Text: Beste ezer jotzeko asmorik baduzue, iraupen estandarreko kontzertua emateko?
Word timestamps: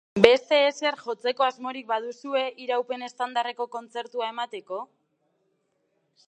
Beste 0.25 0.57
ezer 0.69 0.95
jotzeko 1.01 1.45
asmorik 1.47 1.87
baduzue, 1.91 2.41
iraupen 2.65 3.05
estandarreko 3.09 3.69
kontzertua 3.77 4.31
emateko? 4.35 4.83